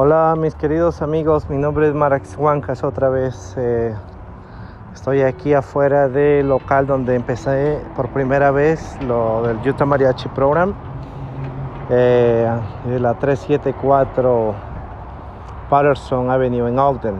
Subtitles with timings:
[0.00, 3.56] Hola mis queridos amigos, mi nombre es Marax Huancas otra vez.
[3.56, 3.92] Eh,
[4.94, 10.72] estoy aquí afuera del local donde empecé por primera vez lo del Utah Mariachi Program.
[11.90, 12.48] Eh,
[12.84, 14.54] de la 374
[15.68, 17.16] Patterson Avenue en Ogden,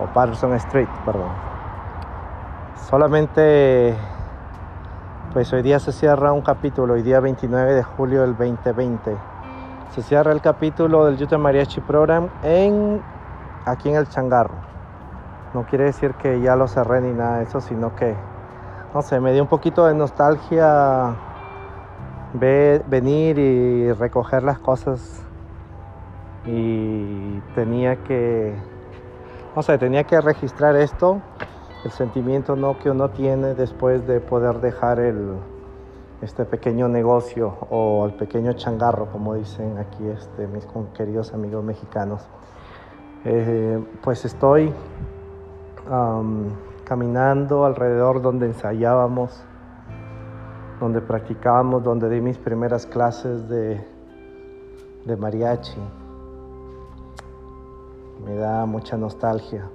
[0.00, 1.32] o Patterson Street, perdón.
[2.88, 3.92] Solamente,
[5.32, 9.35] pues hoy día se cierra un capítulo, hoy día 29 de julio del 2020
[9.90, 13.00] se cierra el capítulo del Utah Mariachi Program en,
[13.64, 14.54] aquí en el Changarro.
[15.54, 18.14] No quiere decir que ya lo cerré ni nada de eso, sino que,
[18.92, 21.14] no sé, me dio un poquito de nostalgia
[22.34, 25.22] venir y recoger las cosas
[26.44, 28.54] y tenía que,
[29.54, 31.22] no sé, tenía que registrar esto,
[31.84, 32.78] el sentimiento ¿no?
[32.78, 35.38] que uno tiene después de poder dejar el,
[36.26, 42.26] este pequeño negocio o el pequeño changarro, como dicen aquí este, mis queridos amigos mexicanos.
[43.24, 44.72] Eh, pues estoy
[46.84, 49.40] caminando alrededor donde ensayábamos,
[50.80, 53.86] donde practicábamos, donde di mis primeras clases de,
[55.04, 55.80] de mariachi.
[58.24, 59.70] Me da mucha nostalgia.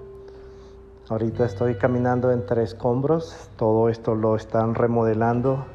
[1.07, 5.66] Ahorita estoy caminando entre escombros, todo esto lo están remodelando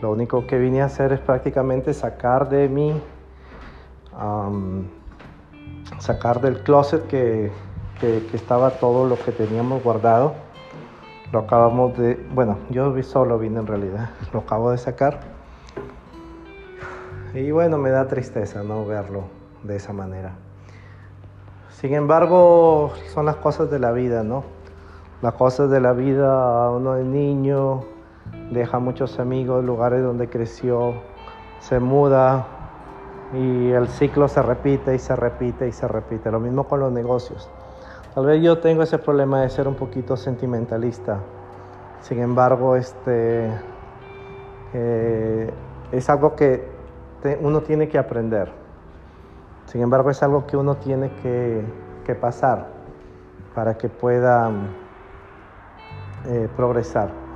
[0.00, 3.00] lo único que vine a hacer es prácticamente sacar de mí,
[5.98, 7.50] sacar del closet que,
[8.32, 10.34] estaba todo lo que teníamos guardado.
[11.32, 15.20] Lo acabamos de, bueno, yo solo vine en realidad, lo acabo de sacar.
[17.34, 19.24] Y bueno, me da tristeza no verlo
[19.64, 20.36] de esa manera.
[21.70, 24.44] Sin embargo, son las cosas de la vida, ¿no?
[25.22, 27.84] Las cosas de la vida, uno es niño,
[28.50, 30.94] deja muchos amigos, lugares donde creció,
[31.60, 32.46] se muda
[33.32, 36.30] y el ciclo se repite y se repite y se repite.
[36.30, 37.50] Lo mismo con los negocios.
[38.14, 41.18] Tal vez yo tengo ese problema de ser un poquito sentimentalista.
[42.00, 43.50] Sin embargo, este,
[44.72, 45.50] eh,
[45.92, 46.66] es algo que
[47.40, 48.50] uno tiene que aprender.
[49.66, 51.88] Sin embargo, es algo que uno tiene que,
[52.22, 52.68] pasar
[53.54, 54.50] para que pueda
[56.26, 57.27] eh, progresar.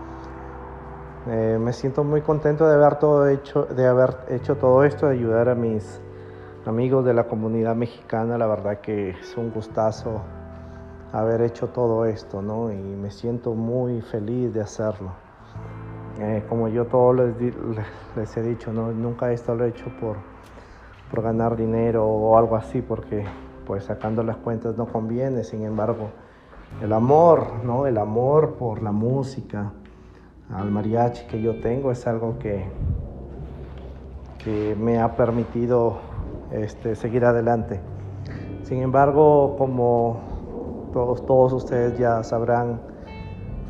[1.28, 5.12] Eh, me siento muy contento de haber, todo hecho, de haber hecho todo esto, de
[5.12, 6.00] ayudar a mis
[6.66, 8.36] amigos de la comunidad mexicana.
[8.36, 10.20] La verdad que es un gustazo
[11.12, 12.72] haber hecho todo esto, ¿no?
[12.72, 15.12] Y me siento muy feliz de hacerlo.
[16.18, 17.36] Eh, como yo todo les,
[18.16, 18.90] les, he dicho, ¿no?
[18.90, 20.16] Nunca esto lo he hecho por,
[21.08, 23.24] por ganar dinero o algo así, porque
[23.64, 25.44] pues sacando las cuentas no conviene.
[25.44, 26.10] Sin embargo,
[26.82, 27.86] el amor, ¿no?
[27.86, 29.72] El amor por la música,
[30.54, 32.64] al mariachi que yo tengo es algo que,
[34.38, 35.98] que me ha permitido
[36.50, 37.80] este, seguir adelante.
[38.62, 40.20] Sin embargo, como
[40.92, 42.80] todos, ustedes ya sabrán,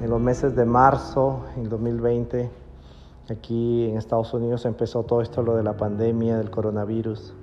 [0.01, 2.51] en los meses de marzo en 2020,
[3.31, 7.35] aquí en Estados Unidos empezó todo esto, lo de la pandemia, del coronavirus,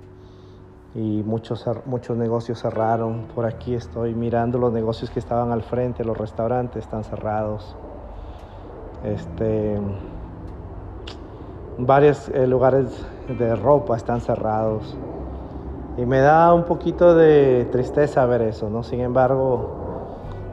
[0.94, 3.28] y muchos, muchos negocios cerraron.
[3.34, 7.76] Por aquí estoy mirando los negocios que estaban al frente, los restaurantes están cerrados.
[9.04, 9.78] Este,
[11.78, 12.86] varios eh, lugares
[13.38, 14.96] de ropa están cerrados.
[15.96, 18.82] Y me da un poquito de tristeza ver eso, ¿no?
[18.82, 19.80] Sin embargo,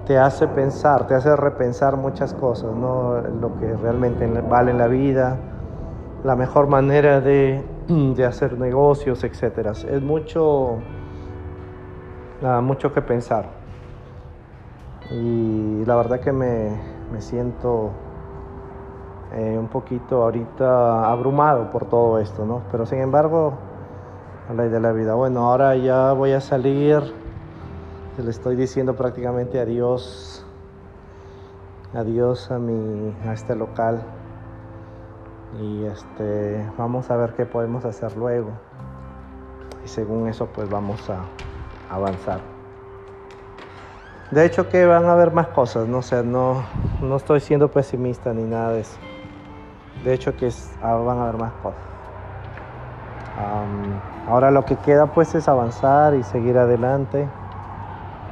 [0.05, 3.21] te hace pensar, te hace repensar muchas cosas, ¿no?
[3.21, 5.37] Lo que realmente vale en la vida,
[6.23, 7.63] la mejor manera de,
[8.27, 9.67] hacer negocios, etc.
[9.89, 10.77] Es mucho,
[12.61, 13.45] mucho que pensar.
[15.11, 16.71] Y la verdad que me,
[17.11, 17.91] me siento
[19.33, 22.61] eh, un poquito ahorita abrumado por todo esto, ¿no?
[22.71, 23.53] Pero sin embargo,
[24.55, 25.13] la de la vida.
[25.13, 27.01] Bueno, ahora ya voy a salir,
[28.17, 30.45] le estoy diciendo prácticamente adiós,
[31.93, 34.01] adiós a mi, a este local
[35.61, 38.51] y este, vamos a ver qué podemos hacer luego
[39.83, 41.25] y según eso pues vamos a
[41.93, 42.39] avanzar.
[44.31, 46.63] De hecho que van a haber más cosas, no sé, no,
[47.01, 48.97] no estoy siendo pesimista ni nada de eso.
[50.03, 50.49] De hecho que
[50.81, 51.79] ah, van a haber más cosas.
[54.27, 57.27] ahora lo que queda pues es avanzar y seguir adelante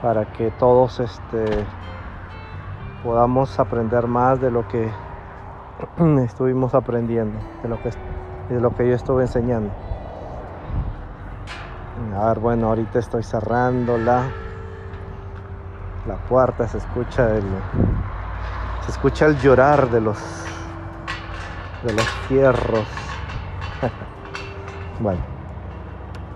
[0.01, 1.45] para que todos este,
[3.03, 4.89] podamos aprender más de lo que
[6.23, 7.89] estuvimos aprendiendo, de lo que,
[8.49, 9.71] de lo que yo estuve enseñando.
[12.17, 14.31] A ver, bueno, ahorita estoy cerrando la,
[16.07, 17.43] la puerta, se escucha el,
[18.85, 20.17] se escucha el llorar de los
[21.83, 22.87] de los fierros.
[24.99, 25.21] bueno.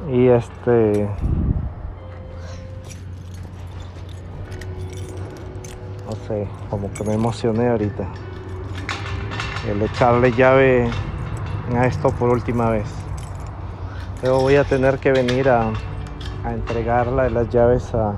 [0.10, 1.10] Y este...
[6.08, 8.08] No sé, como que me emocioné ahorita.
[9.68, 10.90] El echarle llave
[11.76, 12.88] a esto por última vez.
[14.22, 15.72] Pero voy a tener que venir a,
[16.44, 18.16] a entregarla las llaves a,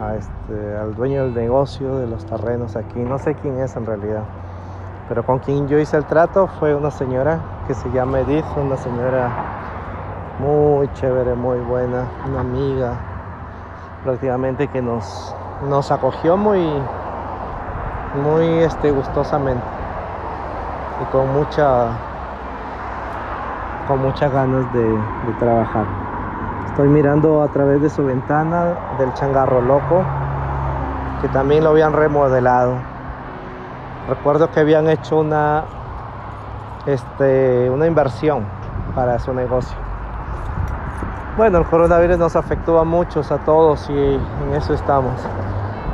[0.00, 3.00] a este, al dueño del negocio de los terrenos aquí.
[3.00, 4.24] No sé quién es en realidad.
[5.08, 8.76] Pero con quien yo hice el trato fue una señora que se llama Edith, una
[8.76, 9.30] señora
[10.38, 12.92] muy chévere, muy buena, una amiga
[14.04, 15.34] prácticamente que nos,
[15.68, 16.60] nos acogió muy,
[18.22, 19.64] muy este, gustosamente
[21.02, 21.88] y con mucha
[23.86, 25.86] con muchas ganas de, de trabajar.
[26.66, 30.04] Estoy mirando a través de su ventana del changarro loco,
[31.22, 32.97] que también lo habían remodelado.
[34.08, 35.64] Recuerdo que habían hecho una,
[36.86, 38.44] este, una inversión
[38.94, 39.76] para su negocio.
[41.36, 45.12] Bueno, el coronavirus nos afectó a muchos, a todos, y en eso estamos.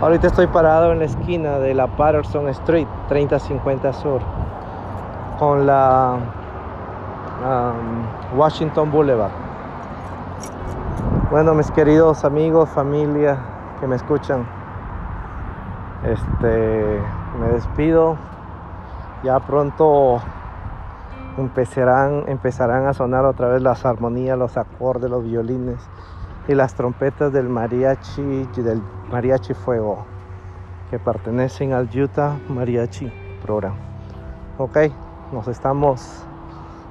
[0.01, 4.21] Ahorita estoy parado en la esquina de la Patterson Street, 3050 Sur,
[5.39, 6.17] con la
[8.37, 9.33] Washington Boulevard.
[11.31, 13.39] Bueno, mis queridos amigos, familia
[13.81, 14.47] que me escuchan,
[16.05, 17.01] este,
[17.39, 18.17] me despido.
[19.23, 20.21] Ya pronto
[21.39, 25.79] empezarán, a sonar otra vez las armonías, los acordes, los violines
[26.47, 30.05] y las trompetas del mariachi, del mariachi fuego,
[30.91, 33.11] que pertenecen al Utah Mariachi
[33.43, 33.75] Program.
[34.59, 34.79] Ok,
[35.33, 36.25] nos estamos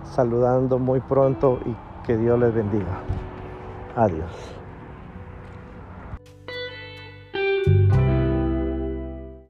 [0.03, 1.75] saludando muy pronto y
[2.05, 2.99] que Dios les bendiga.
[3.95, 4.62] Adiós.